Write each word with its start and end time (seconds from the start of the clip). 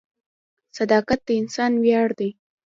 •صداقت 0.77 1.19
د 1.25 1.29
انسان 1.41 1.71
ویاړ 1.83 2.09
دی. 2.19 2.29